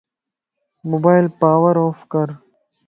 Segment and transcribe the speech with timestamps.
[0.89, 2.27] موبائل پاور اوف ڪر